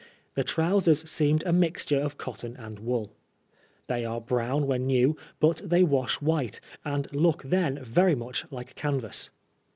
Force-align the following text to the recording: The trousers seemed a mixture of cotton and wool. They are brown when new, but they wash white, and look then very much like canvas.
The 0.33 0.43
trousers 0.43 1.07
seemed 1.07 1.43
a 1.45 1.53
mixture 1.53 1.99
of 2.01 2.17
cotton 2.17 2.55
and 2.57 2.79
wool. 2.79 3.11
They 3.85 4.03
are 4.03 4.19
brown 4.19 4.65
when 4.65 4.87
new, 4.87 5.15
but 5.39 5.57
they 5.57 5.83
wash 5.83 6.19
white, 6.19 6.59
and 6.83 7.07
look 7.13 7.43
then 7.43 7.77
very 7.83 8.15
much 8.15 8.45
like 8.51 8.73
canvas. 8.73 9.29